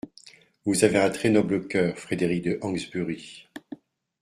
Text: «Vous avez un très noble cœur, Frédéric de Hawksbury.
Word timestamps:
«Vous 0.65 0.83
avez 0.83 0.97
un 0.97 1.11
très 1.11 1.29
noble 1.29 1.67
cœur, 1.67 1.95
Frédéric 1.95 2.43
de 2.45 2.57
Hawksbury. 2.63 3.47